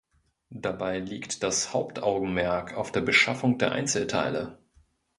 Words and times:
Dabei 0.55 0.97
liegt 0.97 1.43
das 1.43 1.73
Hauptaugenmerk 1.75 2.73
auf 2.73 2.91
der 2.91 3.01
Beschaffung 3.01 3.59
der 3.59 3.71
Einzelteile. 3.73 4.57